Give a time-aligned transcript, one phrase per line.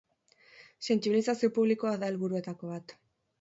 [0.87, 2.97] Sentsibilizazio publikoa da helburuetako bat.